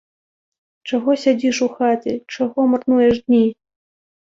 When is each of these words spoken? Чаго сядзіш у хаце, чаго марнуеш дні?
Чаго 0.89 1.11
сядзіш 1.25 1.57
у 1.67 1.69
хаце, 1.77 2.11
чаго 2.39 2.59
марнуеш 2.77 3.15
дні? 3.25 3.45